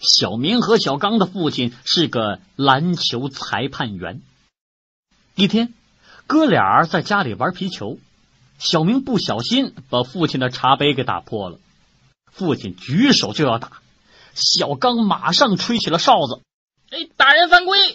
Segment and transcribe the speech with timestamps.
[0.00, 4.22] 小明和小刚的父亲是个篮球裁判员，
[5.34, 5.74] 一天
[6.26, 7.98] 哥俩在家里玩皮球，
[8.58, 11.58] 小明不小心把父亲的茶杯给打破了。
[12.32, 13.82] 父亲举手就要打，
[14.34, 16.40] 小刚马上吹起了哨子，
[16.90, 17.89] 哎，打人犯规。